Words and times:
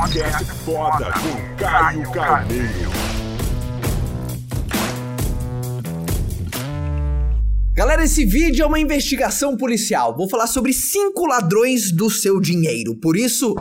Podcast 0.00 0.44
Foda 0.64 1.12
com 1.12 1.56
Caio 1.56 2.10
Carneiro. 2.10 2.90
Galera, 7.74 8.04
esse 8.04 8.24
vídeo 8.24 8.62
é 8.62 8.66
uma 8.66 8.80
investigação 8.80 9.58
policial. 9.58 10.16
Vou 10.16 10.26
falar 10.26 10.46
sobre 10.46 10.72
cinco 10.72 11.26
ladrões 11.26 11.92
do 11.92 12.08
seu 12.08 12.40
dinheiro. 12.40 12.94
Por 12.94 13.14
isso, 13.14 13.54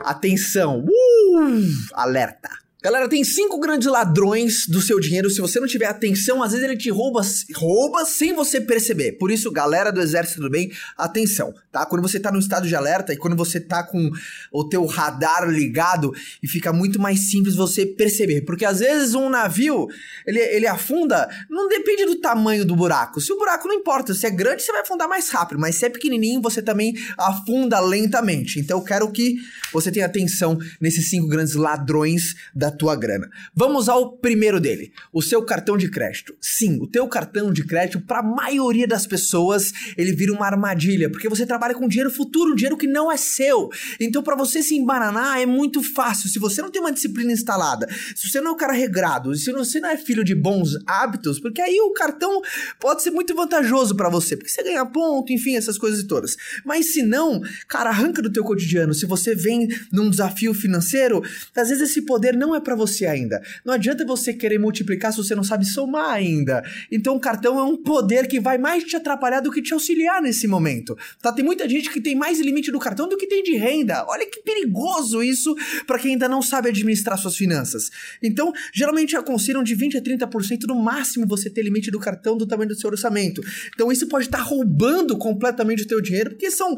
atenção. 0.00 0.84
Uh, 0.84 1.64
alerta. 1.94 2.50
Galera, 2.82 3.08
tem 3.08 3.22
cinco 3.22 3.60
grandes 3.60 3.86
ladrões 3.86 4.66
do 4.66 4.82
seu 4.82 4.98
dinheiro. 4.98 5.30
Se 5.30 5.40
você 5.40 5.60
não 5.60 5.68
tiver 5.68 5.86
atenção, 5.86 6.42
às 6.42 6.50
vezes 6.50 6.66
ele 6.66 6.76
te 6.76 6.90
rouba, 6.90 7.20
rouba 7.54 8.04
sem 8.04 8.32
você 8.32 8.60
perceber. 8.60 9.12
Por 9.12 9.30
isso, 9.30 9.52
galera 9.52 9.92
do 9.92 10.00
exército 10.00 10.40
do 10.40 10.50
bem, 10.50 10.72
atenção, 10.98 11.54
tá? 11.70 11.86
Quando 11.86 12.02
você 12.02 12.18
tá 12.18 12.32
no 12.32 12.40
estado 12.40 12.66
de 12.66 12.74
alerta 12.74 13.12
e 13.12 13.16
quando 13.16 13.36
você 13.36 13.60
tá 13.60 13.84
com 13.84 14.10
o 14.50 14.68
teu 14.68 14.84
radar 14.84 15.48
ligado, 15.48 16.12
e 16.42 16.48
fica 16.48 16.72
muito 16.72 17.00
mais 17.00 17.30
simples 17.30 17.54
você 17.54 17.86
perceber. 17.86 18.40
Porque 18.40 18.64
às 18.64 18.80
vezes 18.80 19.14
um 19.14 19.30
navio, 19.30 19.86
ele, 20.26 20.40
ele 20.40 20.66
afunda, 20.66 21.28
não 21.48 21.68
depende 21.68 22.04
do 22.04 22.16
tamanho 22.16 22.64
do 22.64 22.74
buraco. 22.74 23.20
Se 23.20 23.32
o 23.32 23.38
buraco 23.38 23.68
não 23.68 23.76
importa, 23.76 24.12
se 24.12 24.26
é 24.26 24.30
grande, 24.30 24.60
você 24.64 24.72
vai 24.72 24.80
afundar 24.80 25.08
mais 25.08 25.28
rápido. 25.28 25.60
Mas 25.60 25.76
se 25.76 25.86
é 25.86 25.88
pequenininho, 25.88 26.42
você 26.42 26.60
também 26.60 26.96
afunda 27.16 27.78
lentamente. 27.78 28.58
Então 28.58 28.78
eu 28.78 28.84
quero 28.84 29.08
que 29.12 29.36
você 29.72 29.92
tenha 29.92 30.06
atenção 30.06 30.58
nesses 30.80 31.08
cinco 31.08 31.28
grandes 31.28 31.54
ladrões 31.54 32.34
da 32.52 32.71
tua 32.72 32.96
grana. 32.96 33.30
Vamos 33.54 33.88
ao 33.88 34.16
primeiro 34.16 34.60
dele, 34.60 34.92
o 35.12 35.22
seu 35.22 35.42
cartão 35.44 35.76
de 35.76 35.90
crédito. 35.90 36.34
Sim, 36.40 36.80
o 36.80 36.86
teu 36.86 37.06
cartão 37.06 37.52
de 37.52 37.64
crédito, 37.64 38.00
para 38.00 38.20
a 38.20 38.22
maioria 38.22 38.86
das 38.86 39.06
pessoas, 39.06 39.72
ele 39.96 40.12
vira 40.12 40.32
uma 40.32 40.46
armadilha, 40.46 41.10
porque 41.10 41.28
você 41.28 41.46
trabalha 41.46 41.74
com 41.74 41.86
dinheiro 41.86 42.10
futuro, 42.10 42.54
dinheiro 42.54 42.76
que 42.76 42.86
não 42.86 43.10
é 43.10 43.16
seu. 43.16 43.68
Então, 44.00 44.22
para 44.22 44.34
você 44.34 44.62
se 44.62 44.74
embananar 44.74 45.40
é 45.40 45.46
muito 45.46 45.82
fácil. 45.82 46.28
Se 46.28 46.38
você 46.38 46.62
não 46.62 46.70
tem 46.70 46.80
uma 46.80 46.92
disciplina 46.92 47.32
instalada, 47.32 47.86
se 48.14 48.28
você 48.28 48.40
não 48.40 48.52
é 48.52 48.54
um 48.54 48.56
cara 48.56 48.72
regrado, 48.72 49.34
se 49.34 49.52
você 49.52 49.80
não 49.80 49.90
é 49.90 49.96
filho 49.96 50.24
de 50.24 50.34
bons 50.34 50.76
hábitos, 50.86 51.38
porque 51.38 51.60
aí 51.60 51.80
o 51.80 51.92
cartão 51.92 52.40
pode 52.80 53.02
ser 53.02 53.10
muito 53.10 53.34
vantajoso 53.34 53.94
para 53.96 54.08
você, 54.08 54.36
porque 54.36 54.50
você 54.50 54.62
ganha 54.62 54.84
ponto, 54.86 55.32
enfim, 55.32 55.56
essas 55.56 55.78
coisas 55.78 56.02
todas. 56.04 56.36
Mas 56.64 56.92
se 56.92 57.02
não, 57.02 57.40
cara, 57.68 57.90
arranca 57.90 58.22
do 58.22 58.32
teu 58.32 58.44
cotidiano. 58.44 58.94
Se 58.94 59.06
você 59.06 59.34
vem 59.34 59.68
num 59.92 60.10
desafio 60.10 60.54
financeiro, 60.54 61.22
às 61.54 61.68
vezes 61.68 61.90
esse 61.90 62.02
poder 62.02 62.36
não 62.36 62.54
é 62.54 62.60
para 62.62 62.74
você 62.74 63.06
ainda. 63.06 63.42
Não 63.64 63.74
adianta 63.74 64.04
você 64.04 64.32
querer 64.32 64.58
multiplicar 64.58 65.12
se 65.12 65.18
você 65.18 65.34
não 65.34 65.44
sabe 65.44 65.64
somar 65.64 66.10
ainda. 66.10 66.62
Então 66.90 67.16
o 67.16 67.20
cartão 67.20 67.58
é 67.58 67.62
um 67.62 67.76
poder 67.76 68.26
que 68.26 68.40
vai 68.40 68.58
mais 68.58 68.84
te 68.84 68.96
atrapalhar 68.96 69.40
do 69.40 69.50
que 69.50 69.62
te 69.62 69.72
auxiliar 69.72 70.22
nesse 70.22 70.46
momento. 70.46 70.96
Tá? 71.20 71.32
Tem 71.32 71.44
muita 71.44 71.68
gente 71.68 71.90
que 71.90 72.00
tem 72.00 72.14
mais 72.14 72.40
limite 72.40 72.70
do 72.70 72.78
cartão 72.78 73.08
do 73.08 73.16
que 73.16 73.26
tem 73.26 73.42
de 73.42 73.56
renda. 73.56 74.04
Olha 74.08 74.26
que 74.26 74.40
perigoso 74.42 75.22
isso 75.22 75.54
para 75.86 75.98
quem 75.98 76.12
ainda 76.12 76.28
não 76.28 76.42
sabe 76.42 76.68
administrar 76.68 77.18
suas 77.18 77.36
finanças. 77.36 77.90
Então, 78.22 78.52
geralmente 78.72 79.16
aconselham 79.16 79.62
de 79.62 79.74
20 79.74 79.98
a 79.98 80.02
30% 80.02 80.66
no 80.66 80.74
máximo 80.74 81.26
você 81.26 81.50
ter 81.50 81.62
limite 81.62 81.90
do 81.90 81.98
cartão 81.98 82.36
do 82.36 82.46
tamanho 82.46 82.68
do 82.68 82.76
seu 82.76 82.90
orçamento. 82.90 83.42
Então 83.74 83.90
isso 83.90 84.06
pode 84.08 84.26
estar 84.26 84.38
tá 84.38 84.44
roubando 84.44 85.16
completamente 85.16 85.82
o 85.82 85.86
teu 85.86 86.00
dinheiro, 86.00 86.30
porque 86.30 86.50
são, 86.50 86.76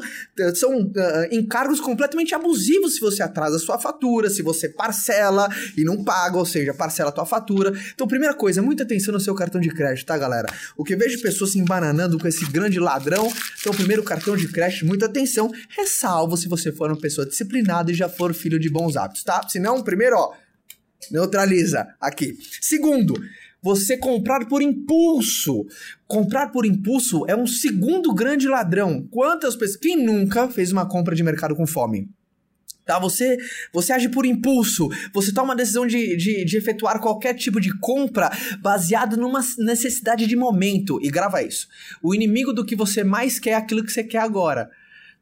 são 0.55 0.81
uh, 0.81 0.91
encargos 1.31 1.79
completamente 1.79 2.33
abusivos 2.33 2.95
se 2.95 3.01
você 3.01 3.23
atrasa 3.23 3.57
a 3.57 3.59
sua 3.59 3.77
fatura, 3.77 4.29
se 4.29 4.41
você 4.41 4.69
parcela 4.69 5.49
e 5.77 5.83
não 5.83 6.03
paga, 6.03 6.37
ou 6.37 6.45
seja, 6.45 6.73
parcela 6.73 7.09
a 7.09 7.11
tua 7.11 7.25
fatura. 7.25 7.73
Então, 7.93 8.07
primeira 8.07 8.33
coisa, 8.33 8.61
muita 8.61 8.83
atenção 8.83 9.13
no 9.13 9.19
seu 9.19 9.35
cartão 9.35 9.59
de 9.59 9.69
crédito, 9.69 10.05
tá, 10.05 10.17
galera? 10.17 10.47
O 10.77 10.83
que 10.83 10.93
eu 10.93 10.97
vejo 10.97 11.21
pessoas 11.21 11.51
se 11.51 11.59
embananando 11.59 12.17
com 12.17 12.27
esse 12.27 12.45
grande 12.51 12.79
ladrão, 12.79 13.31
então, 13.59 13.73
primeiro 13.73 14.03
cartão 14.03 14.35
de 14.35 14.47
crédito, 14.47 14.85
muita 14.85 15.05
atenção, 15.05 15.51
ressalvo 15.69 16.37
se 16.37 16.47
você 16.47 16.71
for 16.71 16.89
uma 16.89 16.99
pessoa 16.99 17.27
disciplinada 17.27 17.91
e 17.91 17.95
já 17.95 18.09
for 18.09 18.33
filho 18.33 18.59
de 18.59 18.69
bons 18.69 18.95
hábitos, 18.95 19.23
tá? 19.23 19.47
Se 19.47 19.59
não, 19.59 19.83
primeiro, 19.83 20.15
ó, 20.15 20.33
neutraliza 21.11 21.87
aqui. 21.99 22.37
Segundo, 22.61 23.13
você 23.65 23.97
comprar 23.97 24.47
por 24.47 24.61
impulso. 24.61 25.65
Comprar 26.07 26.51
por 26.51 26.67
impulso 26.67 27.25
é 27.27 27.35
um 27.35 27.47
segundo 27.47 28.13
grande 28.13 28.47
ladrão. 28.47 29.07
Quantas 29.09 29.55
pessoas. 29.55 29.77
Quem 29.77 30.05
nunca 30.05 30.47
fez 30.47 30.71
uma 30.71 30.87
compra 30.87 31.15
de 31.15 31.23
mercado 31.23 31.55
com 31.55 31.65
fome? 31.65 32.07
Tá? 32.85 32.99
Você, 32.99 33.37
você 33.73 33.91
age 33.91 34.09
por 34.09 34.25
impulso, 34.25 34.89
você 35.11 35.33
toma 35.33 35.53
a 35.53 35.55
decisão 35.55 35.87
de, 35.87 36.15
de, 36.15 36.45
de, 36.45 36.57
efetuar 36.57 36.99
qualquer 36.99 37.33
tipo 37.33 37.59
de 37.59 37.75
compra 37.79 38.31
baseado 38.59 39.17
numa 39.17 39.41
necessidade 39.57 40.27
de 40.27 40.35
momento. 40.35 40.99
E 41.01 41.09
grava 41.09 41.41
isso. 41.41 41.67
O 42.01 42.13
inimigo 42.13 42.53
do 42.53 42.65
que 42.65 42.75
você 42.75 43.03
mais 43.03 43.39
quer 43.39 43.51
é 43.51 43.55
aquilo 43.55 43.83
que 43.83 43.91
você 43.91 44.03
quer 44.03 44.19
agora. 44.19 44.69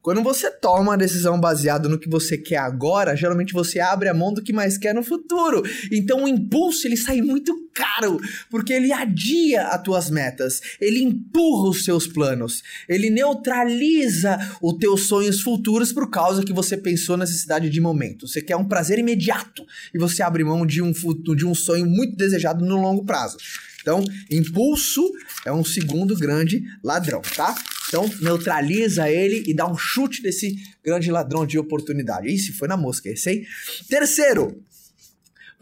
Quando 0.04 0.22
você 0.22 0.50
toma 0.50 0.90
uma 0.90 0.98
decisão 0.98 1.40
baseada 1.40 1.88
no 1.88 1.98
que 1.98 2.10
você 2.10 2.36
quer 2.36 2.58
agora, 2.58 3.16
geralmente 3.16 3.54
você 3.54 3.80
abre 3.80 4.06
a 4.06 4.12
mão 4.12 4.34
do 4.34 4.42
que 4.42 4.52
mais 4.52 4.76
quer 4.76 4.94
no 4.94 5.02
futuro. 5.02 5.62
Então 5.90 6.24
o 6.24 6.28
impulso 6.28 6.86
ele 6.86 6.94
sai 6.94 7.22
muito 7.22 7.70
caro, 7.72 8.20
porque 8.50 8.74
ele 8.74 8.92
adia 8.92 9.68
as 9.68 9.82
tuas 9.82 10.10
metas, 10.10 10.60
ele 10.78 11.02
empurra 11.02 11.70
os 11.70 11.86
seus 11.86 12.06
planos, 12.06 12.62
ele 12.86 13.08
neutraliza 13.08 14.38
os 14.60 14.74
teus 14.74 15.06
sonhos 15.06 15.40
futuros 15.40 15.90
por 15.90 16.10
causa 16.10 16.44
que 16.44 16.52
você 16.52 16.76
pensou 16.76 17.16
na 17.16 17.24
necessidade 17.24 17.70
de 17.70 17.80
momento. 17.80 18.28
Você 18.28 18.42
quer 18.42 18.56
um 18.56 18.68
prazer 18.68 18.98
imediato 18.98 19.64
e 19.94 19.98
você 19.98 20.22
abre 20.22 20.44
mão 20.44 20.66
de 20.66 20.82
um, 20.82 20.92
de 21.34 21.46
um 21.46 21.54
sonho 21.54 21.86
muito 21.86 22.14
desejado 22.14 22.62
no 22.62 22.76
longo 22.76 23.06
prazo. 23.06 23.38
Então, 23.84 24.02
impulso 24.30 25.12
é 25.44 25.52
um 25.52 25.62
segundo 25.62 26.16
grande 26.16 26.62
ladrão, 26.82 27.20
tá? 27.36 27.54
Então, 27.86 28.10
neutraliza 28.22 29.10
ele 29.10 29.44
e 29.46 29.52
dá 29.52 29.70
um 29.70 29.76
chute 29.76 30.22
desse 30.22 30.56
grande 30.82 31.10
ladrão 31.10 31.44
de 31.44 31.58
oportunidade. 31.58 32.28
Ih, 32.28 32.38
se 32.38 32.52
foi 32.54 32.66
na 32.66 32.78
mosca 32.78 33.10
esse, 33.10 33.30
hein? 33.30 33.46
Terceiro, 33.86 34.58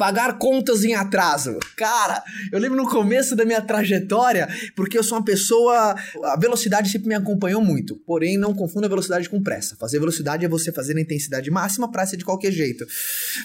Pagar 0.03 0.37
contas 0.37 0.83
em 0.83 0.97
atraso. 0.97 1.61
Cara, 1.77 2.25
eu 2.51 2.59
lembro 2.59 2.77
no 2.77 2.91
começo 2.91 3.37
da 3.37 3.45
minha 3.45 3.61
trajetória, 3.61 4.49
porque 4.75 4.99
eu 4.99 5.05
sou 5.05 5.17
uma 5.17 5.25
pessoa. 5.25 5.95
A 6.25 6.37
velocidade 6.37 6.91
sempre 6.91 7.07
me 7.07 7.15
acompanhou 7.15 7.63
muito. 7.63 7.95
Porém, 8.05 8.37
não 8.37 8.53
confunda 8.53 8.89
velocidade 8.89 9.31
com 9.31 9.41
pressa. 9.41 9.77
Fazer 9.77 10.01
velocidade 10.01 10.45
é 10.45 10.49
você 10.49 10.73
fazer 10.73 10.95
na 10.95 11.03
intensidade 11.03 11.49
máxima, 11.53 11.89
pressa 11.89 12.17
é 12.17 12.19
de 12.19 12.25
qualquer 12.25 12.51
jeito. 12.51 12.85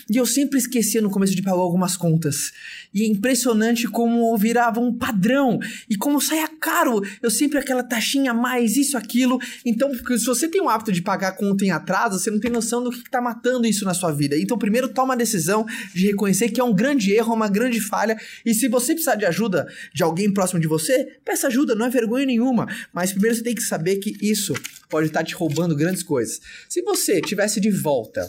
E 0.10 0.18
eu 0.18 0.26
sempre 0.26 0.58
esquecia 0.58 1.00
no 1.00 1.12
começo 1.12 1.36
de 1.36 1.44
pagar 1.44 1.60
algumas 1.60 1.96
contas. 1.96 2.52
E 2.92 3.04
é 3.04 3.06
impressionante 3.06 3.88
como 3.88 4.36
virava 4.36 4.80
um 4.80 4.92
padrão. 4.92 5.60
E 5.88 5.96
como 5.96 6.20
saia 6.20 6.48
caro. 6.60 7.04
Eu 7.22 7.30
sempre 7.30 7.60
aquela 7.60 7.84
taxinha 7.84 8.34
mais, 8.34 8.78
isso, 8.78 8.98
aquilo. 8.98 9.38
Então, 9.64 9.94
se 9.94 10.26
você 10.26 10.48
tem 10.48 10.60
o 10.60 10.70
hábito 10.70 10.92
de 10.92 11.04
pagar 11.04 11.34
conta 11.34 11.64
em 11.64 11.70
atraso, 11.70 12.18
você 12.18 12.32
não 12.32 12.40
tem 12.40 12.50
noção 12.50 12.84
do 12.84 12.90
que 12.90 12.98
está 12.98 13.22
matando 13.22 13.68
isso 13.68 13.86
na 13.86 13.94
sua 13.94 14.12
vida. 14.12 14.36
Então, 14.36 14.58
primeiro, 14.58 14.88
toma 14.88 15.14
a 15.14 15.18
decisão 15.18 15.64
de 15.94 16.08
reconhecer 16.08 16.47
reconhecer 16.48 16.54
que 16.54 16.62
é 16.62 16.64
um 16.64 16.74
grande 16.74 17.14
erro, 17.14 17.34
uma 17.34 17.50
grande 17.50 17.80
falha. 17.80 18.18
E 18.46 18.54
se 18.54 18.68
você 18.68 18.94
precisar 18.94 19.16
de 19.16 19.26
ajuda 19.26 19.68
de 19.94 20.04
alguém 20.04 20.32
próximo 20.34 20.60
de 20.60 20.68
você, 20.68 21.20
peça 21.24 21.48
ajuda, 21.48 21.76
não 21.76 21.86
é 21.86 21.90
vergonha 21.90 22.26
nenhuma. 22.26 22.68
Mas 22.94 23.12
primeiro 23.12 23.36
você 23.36 23.44
tem 23.44 23.56
que 23.56 23.62
saber 23.62 23.98
que 23.98 24.16
isso 24.22 24.54
pode 24.90 25.08
estar 25.08 25.24
te 25.24 25.36
roubando 25.36 25.76
grandes 25.76 26.04
coisas. 26.04 26.40
Se 26.68 26.82
você 26.82 27.22
tivesse 27.22 27.60
de 27.60 27.70
volta 27.70 28.28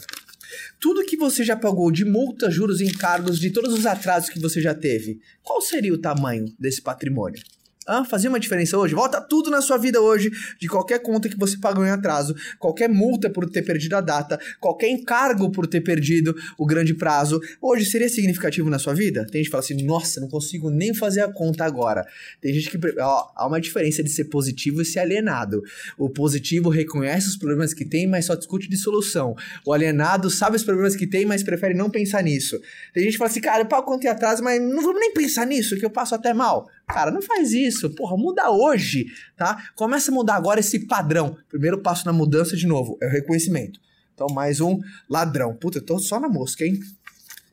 tudo 0.80 1.04
que 1.04 1.16
você 1.16 1.44
já 1.44 1.54
pagou 1.54 1.90
de 1.90 2.04
multas, 2.04 2.54
juros, 2.54 2.80
encargos, 2.80 3.38
de 3.38 3.50
todos 3.50 3.74
os 3.74 3.84
atrasos 3.84 4.30
que 4.30 4.40
você 4.40 4.60
já 4.60 4.74
teve, 4.74 5.20
qual 5.42 5.60
seria 5.60 5.92
o 5.92 5.98
tamanho 5.98 6.46
desse 6.58 6.80
patrimônio? 6.80 7.42
Ah, 7.88 8.04
fazia 8.04 8.28
uma 8.28 8.38
diferença 8.38 8.76
hoje? 8.76 8.94
Volta 8.94 9.18
tudo 9.18 9.50
na 9.50 9.62
sua 9.62 9.78
vida 9.78 9.98
hoje, 9.98 10.30
de 10.60 10.68
qualquer 10.68 10.98
conta 10.98 11.26
que 11.26 11.38
você 11.38 11.56
pagou 11.56 11.86
em 11.86 11.88
atraso, 11.88 12.34
qualquer 12.58 12.86
multa 12.86 13.30
por 13.30 13.48
ter 13.48 13.62
perdido 13.62 13.96
a 13.96 14.02
data, 14.02 14.38
qualquer 14.60 14.90
encargo 14.90 15.50
por 15.50 15.66
ter 15.66 15.80
perdido 15.80 16.36
o 16.58 16.66
grande 16.66 16.92
prazo. 16.92 17.40
Hoje 17.62 17.86
seria 17.86 18.10
significativo 18.10 18.68
na 18.68 18.78
sua 18.78 18.92
vida? 18.92 19.24
Tem 19.24 19.38
gente 19.38 19.46
que 19.46 19.50
fala 19.50 19.64
assim, 19.64 19.82
nossa, 19.84 20.20
não 20.20 20.28
consigo 20.28 20.68
nem 20.68 20.92
fazer 20.92 21.22
a 21.22 21.32
conta 21.32 21.64
agora. 21.64 22.06
Tem 22.42 22.52
gente 22.52 22.70
que. 22.70 22.78
Ó, 23.00 23.30
há 23.34 23.46
uma 23.46 23.58
diferença 23.58 24.02
de 24.02 24.10
ser 24.10 24.24
positivo 24.24 24.82
e 24.82 24.84
ser 24.84 24.98
alienado. 25.00 25.62
O 25.96 26.10
positivo 26.10 26.68
reconhece 26.68 27.26
os 27.26 27.36
problemas 27.38 27.72
que 27.72 27.86
tem, 27.86 28.06
mas 28.06 28.26
só 28.26 28.34
discute 28.34 28.68
de 28.68 28.76
solução. 28.76 29.34
O 29.64 29.72
alienado 29.72 30.28
sabe 30.28 30.56
os 30.56 30.62
problemas 30.62 30.94
que 30.94 31.06
tem, 31.06 31.24
mas 31.24 31.42
prefere 31.42 31.72
não 31.72 31.88
pensar 31.88 32.22
nisso. 32.22 32.60
Tem 32.92 33.02
gente 33.02 33.12
que 33.12 33.18
fala 33.18 33.30
assim, 33.30 33.40
cara, 33.40 33.62
eu 33.62 33.66
pago 33.66 33.86
conta 33.86 34.06
em 34.06 34.10
atraso, 34.10 34.44
mas 34.44 34.60
não 34.60 34.82
vamos 34.82 35.00
nem 35.00 35.14
pensar 35.14 35.46
nisso, 35.46 35.74
que 35.74 35.86
eu 35.86 35.90
passo 35.90 36.14
até 36.14 36.34
mal. 36.34 36.68
Cara, 36.88 37.10
não 37.10 37.20
faz 37.20 37.52
isso. 37.52 37.90
Porra, 37.90 38.16
muda 38.16 38.50
hoje, 38.50 39.06
tá? 39.36 39.70
Começa 39.76 40.10
a 40.10 40.14
mudar 40.14 40.36
agora 40.36 40.60
esse 40.60 40.86
padrão. 40.86 41.36
Primeiro 41.48 41.78
passo 41.78 42.06
na 42.06 42.12
mudança, 42.12 42.56
de 42.56 42.66
novo, 42.66 42.98
é 43.02 43.06
o 43.06 43.10
reconhecimento. 43.10 43.78
Então, 44.14 44.26
mais 44.34 44.60
um 44.60 44.80
ladrão. 45.08 45.54
Puta, 45.54 45.78
eu 45.78 45.84
tô 45.84 45.98
só 45.98 46.18
na 46.18 46.28
mosca, 46.28 46.64
hein? 46.64 46.80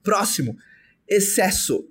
Próximo, 0.01 0.57
excesso. 1.07 1.87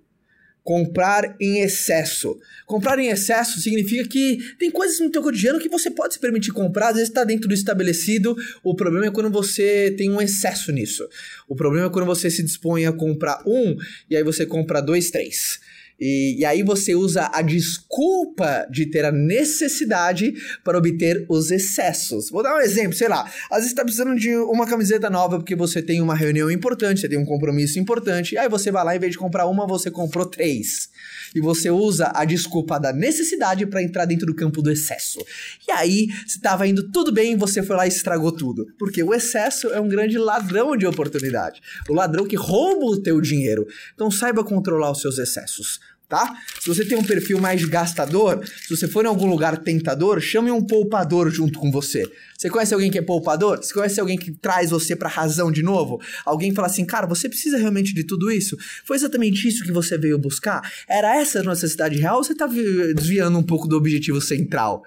Comprar 0.65 1.37
em 1.39 1.61
excesso. 1.61 2.39
Comprar 2.65 2.99
em 2.99 3.09
excesso 3.09 3.61
significa 3.61 4.09
que 4.09 4.39
tem 4.59 4.71
coisas 4.71 4.99
no 4.99 5.11
teu 5.11 5.23
cotidiano 5.23 5.61
que 5.61 5.69
você 5.69 5.91
pode 5.91 6.15
se 6.15 6.21
permitir 6.21 6.53
comprar, 6.53 6.89
às 6.89 6.95
vezes 6.95 7.11
está 7.11 7.23
dentro 7.23 7.47
do 7.47 7.53
estabelecido. 7.53 8.35
O 8.63 8.75
problema 8.75 9.07
é 9.07 9.11
quando 9.11 9.31
você 9.31 9.95
tem 9.99 10.11
um 10.11 10.23
excesso 10.23 10.73
nisso. 10.73 11.07
O 11.47 11.55
problema 11.55 11.89
é 11.89 11.91
quando 11.91 12.07
você 12.07 12.31
se 12.31 12.43
dispõe 12.43 12.87
a 12.87 12.93
comprar 12.93 13.43
um 13.47 13.77
e 14.09 14.17
aí 14.17 14.25
você 14.25 14.47
compra 14.47 14.81
dois, 14.81 15.11
três. 15.11 15.61
E, 16.07 16.37
e 16.39 16.45
aí 16.45 16.63
você 16.63 16.95
usa 16.95 17.31
a 17.33 17.41
desculpa 17.41 18.67
de 18.71 18.85
ter 18.85 19.07
a 19.07 19.11
necessidade 19.11 20.35
para 20.63 20.77
obter 20.77 21.25
os 21.31 21.51
excessos. 21.51 22.29
Vou 22.29 22.43
dar 22.43 22.55
um 22.55 22.61
exemplo, 22.61 22.93
sei 22.93 23.09
lá. 23.09 23.25
Às 23.51 23.61
vezes 23.61 23.71
você 23.71 23.75
tá 23.75 23.85
precisando 23.85 24.15
de 24.15 24.37
uma 24.37 24.67
camiseta 24.67 25.09
nova 25.09 25.39
porque 25.39 25.57
você 25.57 25.81
tem 25.81 26.03
uma 26.03 26.15
reunião 26.15 26.51
importante, 26.51 27.01
você 27.01 27.09
tem 27.09 27.17
um 27.17 27.25
compromisso 27.25 27.79
importante, 27.79 28.37
aí 28.37 28.51
você 28.51 28.71
vai 28.71 28.85
lá, 28.85 28.95
em 28.95 28.99
vez 28.99 29.13
de 29.13 29.19
comprar 29.19 29.47
uma, 29.47 29.67
você 29.67 29.91
comprou 29.91 30.27
três. 30.27 30.91
E 31.35 31.41
você 31.41 31.71
usa 31.71 32.13
a 32.15 32.27
desculpa 32.27 32.79
da 32.79 32.93
necessidade 32.93 33.65
para 33.65 33.83
entrar 33.83 34.05
dentro 34.05 34.27
do 34.27 34.35
campo 34.35 34.61
do 34.61 34.71
excesso. 34.71 35.25
E 35.67 35.73
aí, 35.73 36.09
se 36.27 36.37
estava 36.37 36.69
indo 36.69 36.91
tudo 36.91 37.13
bem, 37.13 37.35
você 37.35 37.63
foi 37.63 37.77
lá 37.77 37.87
e 37.87 37.89
estragou 37.89 38.31
tudo. 38.31 38.67
Porque 38.79 39.03
o 39.03 39.15
excesso 39.15 39.69
é 39.69 39.81
um 39.81 39.89
grande 39.89 40.19
ladrão 40.19 40.77
de 40.77 40.87
oportunidade. 40.87 41.63
O 41.89 41.95
ladrão 41.95 42.27
que 42.27 42.37
rouba 42.37 42.85
o 42.85 43.03
teu 43.03 43.23
dinheiro. 43.23 43.67
Então 43.95 44.11
saiba 44.11 44.45
controlar 44.45 44.91
os 44.91 45.01
seus 45.01 45.17
excessos 45.17 45.81
tá? 46.09 46.37
Se 46.61 46.69
você 46.69 46.85
tem 46.85 46.97
um 46.97 47.03
perfil 47.03 47.41
mais 47.41 47.65
gastador, 47.65 48.45
se 48.47 48.77
você 48.77 48.87
for 48.87 49.05
em 49.05 49.09
algum 49.09 49.27
lugar 49.27 49.59
tentador, 49.59 50.21
chame 50.21 50.51
um 50.51 50.65
poupador 50.65 51.31
junto 51.31 51.59
com 51.59 51.71
você. 51.71 52.05
Você 52.39 52.49
conhece 52.49 52.75
alguém 52.75 52.91
que 52.91 52.99
é 52.99 53.03
poupador? 53.03 53.59
Você 53.59 53.73
conhece 53.73 53.99
alguém 54.01 54.17
que 54.17 54.31
traz 54.31 54.71
você 54.71 54.95
pra 54.95 55.09
razão 55.09 55.51
de 55.51 55.63
novo? 55.63 56.01
Alguém 56.25 56.55
fala 56.55 56.69
assim, 56.69 56.85
cara, 56.85 57.07
você 57.07 57.29
precisa 57.29 57.57
realmente 57.59 57.95
de 57.95 58.05
tudo 58.05 58.31
isso? 58.31 58.57
Foi 58.85 58.97
exatamente 58.97 59.49
isso 59.49 59.65
que 59.65 59.73
você 59.73 59.99
veio 59.99 60.19
buscar? 60.19 60.63
Era 60.89 61.17
essa 61.17 61.41
a 61.41 61.43
necessidade 61.43 61.99
real 61.99 62.19
ou 62.19 62.25
você 62.25 62.35
tá 62.35 62.47
desviando 62.47 63.39
um 63.39 63.43
pouco 63.43 63.67
do 63.67 63.77
objetivo 63.77 64.21
central? 64.21 64.83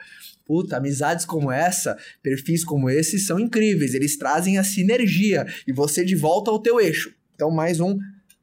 Puta, 0.45 0.77
amizades 0.77 1.25
como 1.25 1.51
essa, 1.51 1.97
perfis 2.23 2.63
como 2.63 2.89
esse 2.89 3.19
são 3.19 3.37
incríveis. 3.37 3.93
Eles 3.93 4.17
trazem 4.17 4.57
a 4.57 4.63
sinergia 4.63 5.45
e 5.67 5.73
você 5.73 6.05
de 6.05 6.15
volta 6.15 6.49
ao 6.49 6.61
teu 6.61 6.79
eixo. 6.79 7.11
Então, 7.35 7.51
mais 7.51 7.81
um 7.81 7.97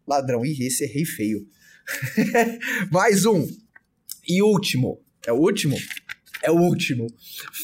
ladrão. 0.07 0.45
Ih, 0.45 0.67
esse 0.67 0.85
errei 0.85 1.07
feio. 1.07 1.47
Mais 2.91 3.27
um. 3.27 3.47
E 4.27 4.43
último. 4.43 5.01
É 5.27 5.33
o 5.33 5.37
último? 5.37 5.77
É 6.45 6.51
o 6.51 6.57
último. 6.57 7.07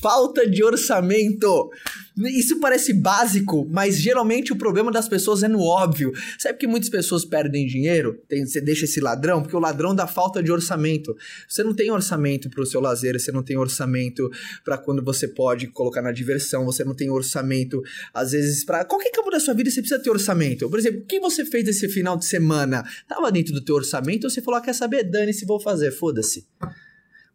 Falta 0.01 0.49
de 0.49 0.65
orçamento. 0.65 1.71
Isso 2.17 2.59
parece 2.61 2.95
básico, 2.95 3.69
mas 3.71 4.01
geralmente 4.01 4.55
o 4.55 4.57
problema 4.57 4.91
das 4.91 5.07
pessoas 5.07 5.43
é 5.43 5.49
no 5.49 5.61
óbvio. 5.61 6.13
Sabe 6.39 6.59
que 6.59 6.67
muitas 6.67 6.89
pessoas 6.89 7.23
perdem 7.23 7.67
dinheiro? 7.67 8.19
Tem, 8.27 8.47
você 8.47 8.59
deixa 8.59 8.87
esse 8.87 8.99
ladrão, 8.99 9.43
porque 9.43 9.55
o 9.55 9.61
ladrão 9.61 9.95
dá 9.95 10.07
falta 10.07 10.43
de 10.43 10.51
orçamento. 10.51 11.15
Você 11.47 11.63
não 11.63 11.75
tem 11.75 11.91
orçamento 11.91 12.49
para 12.49 12.63
o 12.63 12.67
seu 12.67 12.81
lazer, 12.81 13.21
você 13.21 13.31
não 13.31 13.43
tem 13.43 13.59
orçamento 13.59 14.31
para 14.65 14.79
quando 14.79 15.05
você 15.05 15.29
pode 15.29 15.67
colocar 15.67 16.01
na 16.01 16.11
diversão, 16.11 16.65
você 16.65 16.83
não 16.83 16.95
tem 16.95 17.11
orçamento, 17.11 17.83
às 18.15 18.33
vezes, 18.33 18.65
para 18.65 18.83
qualquer 18.87 19.11
campo 19.11 19.31
da 19.31 19.39
sua 19.39 19.53
vida 19.53 19.71
você 19.71 19.83
precisa 19.83 20.03
ter 20.03 20.09
orçamento. 20.09 20.71
Por 20.71 20.79
exemplo, 20.79 21.01
o 21.01 21.05
que 21.05 21.21
você 21.21 21.45
fez 21.45 21.69
esse 21.69 21.87
final 21.87 22.17
de 22.17 22.25
semana? 22.25 22.83
Tava 23.07 23.31
dentro 23.31 23.53
do 23.53 23.61
teu 23.61 23.75
orçamento 23.75 24.25
ou 24.25 24.31
você 24.31 24.41
falou, 24.41 24.57
ah, 24.57 24.63
quer 24.63 24.75
saber? 24.75 25.05
Dane-se, 25.05 25.45
vou 25.45 25.61
fazer, 25.61 25.91
foda-se. 25.91 26.47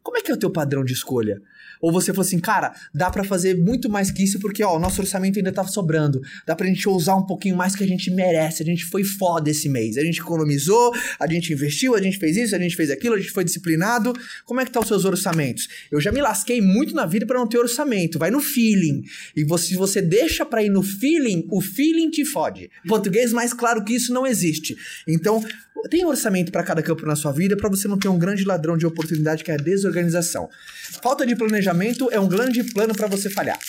Como 0.06 0.20
é 0.20 0.22
que 0.22 0.30
é 0.30 0.36
o 0.36 0.38
teu 0.38 0.52
padrão 0.52 0.86
de 0.86 0.94
escolha? 0.94 1.42
Ou 1.82 1.92
você 1.92 2.14
falou 2.14 2.22
assim, 2.22 2.38
cara, 2.38 2.76
dá 2.94 3.10
para 3.10 3.24
fazer 3.24 3.58
muito 3.58 3.90
mais 3.90 4.12
que 4.12 4.24
isso 4.24 4.40
porque, 4.40 4.64
ó, 4.64 4.76
o 4.76 4.80
nosso 4.80 5.02
orçamento 5.02 5.40
ainda 5.40 5.52
tá 5.52 5.64
sobrando. 5.66 6.22
Dá 6.46 6.56
pra 6.56 6.68
gente 6.68 6.88
usar 6.88 7.16
um 7.16 7.26
pouquinho 7.26 7.56
mais 7.56 7.76
que 7.76 7.84
a 7.84 7.88
gente 7.88 8.12
merece. 8.12 8.62
A 8.62 8.66
gente 8.66 8.86
foi 8.86 9.04
foda 9.04 9.50
esse 9.50 9.68
mês. 9.68 9.98
A 9.98 10.04
gente 10.04 10.20
economizou, 10.20 10.94
a 11.20 11.28
gente 11.28 11.52
investiu, 11.52 11.96
a 11.96 12.02
gente 12.02 12.20
fez 12.20 12.38
isso, 12.38 12.56
a 12.56 12.60
gente 12.60 12.76
fez 12.76 12.92
aquilo, 12.92 13.16
a 13.16 13.18
gente 13.18 13.32
foi 13.32 13.44
disciplinado. 13.44 14.14
Como 14.46 14.62
é 14.62 14.66
que 14.66 14.72
tá 14.72 14.80
os 14.80 14.88
seus 14.88 15.06
orçamentos? 15.06 15.68
Eu 15.92 16.00
já 16.00 16.12
me 16.12 16.22
lasquei 16.22 16.62
muito 16.62 16.94
na 16.94 17.08
vida 17.08 17.26
para 17.26 17.40
não 17.40 17.48
ter 17.48 17.58
orçamento. 17.58 18.20
Vai 18.20 18.30
no 18.30 18.40
feeling. 18.40 19.02
E 19.36 19.44
você, 19.44 19.70
se 19.70 19.76
você 19.76 20.04
deixa 20.04 20.46
pra 20.46 20.62
ir 20.62 20.70
no 20.70 20.84
feeling, 20.84 21.48
o 21.50 21.60
feeling 21.62 22.12
te 22.12 22.24
fode. 22.24 22.70
Português, 22.88 23.34
mais 23.34 23.54
claro 23.54 23.84
que 23.84 23.96
isso 23.96 24.14
não 24.14 24.28
existe. 24.28 24.78
Então, 25.08 25.44
tem 25.90 26.06
orçamento 26.06 26.52
para 26.52 26.64
cada 26.64 26.82
campo 26.82 27.06
na 27.06 27.16
sua 27.16 27.32
vida 27.32 27.56
para 27.56 27.70
você 27.70 27.88
não 27.88 27.98
ter 27.98 28.08
um 28.08 28.18
grande 28.18 28.44
ladrão 28.44 28.78
de 28.78 28.86
oportunidade 28.86 29.44
que 29.44 29.52
é 29.52 29.56
a 29.56 29.58
desorganização. 29.58 29.95
Falta 31.02 31.26
de 31.26 31.36
planejamento 31.36 32.10
é 32.12 32.20
um 32.20 32.28
grande 32.28 32.64
plano 32.64 32.94
para 32.94 33.08
você 33.08 33.30
falhar. 33.30 33.60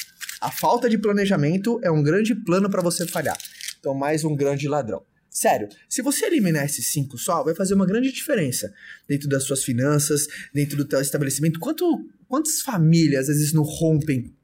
A 0.40 0.50
falta 0.50 0.88
de 0.88 0.98
planejamento 0.98 1.80
é 1.82 1.90
um 1.90 2.02
grande 2.02 2.34
plano 2.34 2.70
para 2.70 2.82
você 2.82 3.06
falhar. 3.06 3.36
Então, 3.78 3.94
mais 3.94 4.24
um 4.24 4.34
grande 4.34 4.68
ladrão. 4.68 5.02
Sério, 5.30 5.68
se 5.88 6.00
você 6.00 6.26
eliminar 6.26 6.64
esses 6.64 6.86
cinco 6.86 7.18
só, 7.18 7.44
vai 7.44 7.54
fazer 7.54 7.74
uma 7.74 7.84
grande 7.84 8.10
diferença 8.10 8.72
dentro 9.06 9.28
das 9.28 9.44
suas 9.44 9.62
finanças, 9.62 10.26
dentro 10.52 10.76
do 10.76 10.84
teu 10.84 11.00
estabelecimento. 11.00 11.60
Quanto, 11.60 12.08
quantas 12.26 12.62
famílias 12.62 13.28
às 13.28 13.36
vezes 13.36 13.52
não 13.52 13.62
rompem 13.62 14.34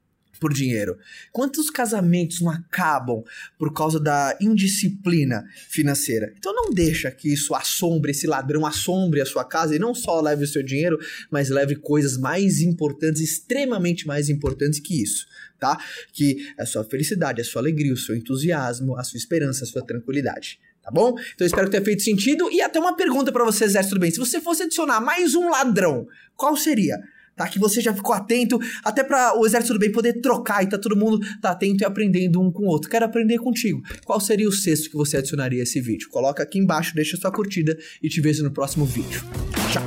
por 0.43 0.53
dinheiro? 0.53 0.97
Quantos 1.31 1.69
casamentos 1.69 2.41
não 2.41 2.51
acabam 2.51 3.23
por 3.57 3.73
causa 3.73 3.97
da 3.97 4.37
indisciplina 4.41 5.45
financeira? 5.69 6.33
Então 6.37 6.53
não 6.53 6.69
deixa 6.73 7.09
que 7.09 7.31
isso 7.31 7.55
assombre, 7.55 8.11
esse 8.11 8.27
ladrão 8.27 8.65
assombre 8.65 9.21
a 9.21 9.25
sua 9.25 9.45
casa 9.45 9.73
e 9.73 9.79
não 9.79 9.95
só 9.95 10.19
leve 10.19 10.43
o 10.43 10.47
seu 10.47 10.61
dinheiro, 10.61 10.99
mas 11.31 11.49
leve 11.49 11.77
coisas 11.77 12.17
mais 12.17 12.59
importantes, 12.59 13.21
extremamente 13.21 14.05
mais 14.05 14.27
importantes 14.27 14.81
que 14.81 15.01
isso, 15.01 15.25
tá? 15.57 15.81
Que 16.11 16.53
é 16.57 16.63
a 16.63 16.65
sua 16.65 16.83
felicidade, 16.83 17.39
a 17.39 17.45
sua 17.45 17.61
alegria, 17.61 17.93
o 17.93 17.97
seu 17.97 18.13
entusiasmo, 18.13 18.97
a 18.97 19.03
sua 19.05 19.17
esperança, 19.17 19.63
a 19.63 19.67
sua 19.67 19.81
tranquilidade. 19.81 20.59
Tá 20.83 20.91
bom? 20.91 21.15
Então 21.33 21.47
espero 21.47 21.67
que 21.67 21.71
tenha 21.71 21.85
feito 21.85 22.03
sentido. 22.03 22.51
E 22.51 22.61
até 22.61 22.77
uma 22.77 22.97
pergunta 22.97 23.31
para 23.31 23.45
você, 23.45 23.65
Zé, 23.65 23.81
tudo 23.83 24.01
bem? 24.01 24.11
Se 24.11 24.19
você 24.19 24.41
fosse 24.41 24.63
adicionar 24.63 24.99
mais 24.99 25.35
um 25.35 25.49
ladrão, 25.49 26.05
qual 26.35 26.57
seria? 26.57 26.99
Tá? 27.35 27.47
Que 27.47 27.59
você 27.59 27.81
já 27.81 27.93
ficou 27.93 28.13
atento, 28.13 28.59
até 28.83 29.03
para 29.03 29.37
o 29.39 29.45
exército 29.45 29.73
do 29.73 29.79
bem 29.79 29.91
poder 29.91 30.21
trocar 30.21 30.63
e 30.63 30.69
tá 30.69 30.77
todo 30.77 30.95
mundo 30.95 31.19
tá 31.41 31.51
atento 31.51 31.83
e 31.83 31.85
aprendendo 31.85 32.41
um 32.41 32.51
com 32.51 32.63
o 32.63 32.67
outro. 32.67 32.89
Quero 32.89 33.05
aprender 33.05 33.37
contigo. 33.39 33.81
Qual 34.05 34.19
seria 34.19 34.47
o 34.47 34.51
sexto 34.51 34.89
que 34.89 34.95
você 34.95 35.17
adicionaria 35.17 35.61
a 35.61 35.63
esse 35.63 35.79
vídeo? 35.79 36.09
Coloca 36.09 36.43
aqui 36.43 36.59
embaixo, 36.59 36.95
deixa 36.95 37.17
sua 37.17 37.31
curtida 37.31 37.77
e 38.01 38.09
te 38.09 38.21
vejo 38.21 38.43
no 38.43 38.51
próximo 38.51 38.85
vídeo. 38.85 39.23
Tchau! 39.71 39.83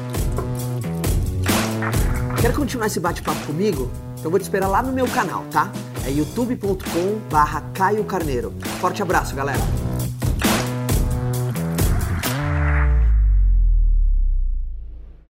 Quer 2.40 2.54
continuar 2.54 2.86
esse 2.86 3.00
bate-papo 3.00 3.46
comigo? 3.46 3.90
Então 4.18 4.30
vou 4.30 4.38
te 4.38 4.44
esperar 4.44 4.68
lá 4.68 4.82
no 4.82 4.92
meu 4.92 5.06
canal, 5.08 5.44
tá? 5.50 5.72
É 6.06 6.10
youtube.com 6.10 7.18
barra 7.30 7.60
Caio 7.74 8.04
Carneiro. 8.04 8.52
Forte 8.80 9.02
abraço, 9.02 9.34
galera! 9.34 9.85